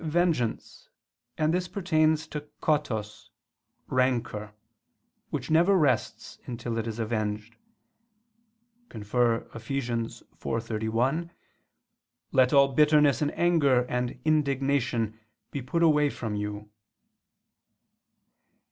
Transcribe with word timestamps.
vengeance; 0.03 0.89
and 1.37 1.53
this 1.53 1.67
pertains 1.67 2.25
to 2.25 2.41
kotos 2.59 3.29
(rancor) 3.85 4.51
which 5.29 5.51
never 5.51 5.77
rests 5.77 6.39
until 6.47 6.79
it 6.79 6.87
is 6.87 6.97
avenged 6.97 7.55
[*Eph. 8.91 9.11
4:31: 9.11 11.29
"Let 12.31 12.51
all 12.51 12.69
bitterness 12.69 13.21
and 13.21 13.31
anger 13.37 13.83
and 13.87 14.19
indignation... 14.25 15.19
be 15.51 15.61
put 15.61 15.83
away 15.83 16.09
from 16.09 16.35
you." 16.35 16.71